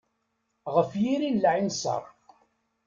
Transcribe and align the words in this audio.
Ɣef 0.75 0.91
yiri 1.01 1.29
n 1.31 1.41
lɛinṣer. 1.43 2.03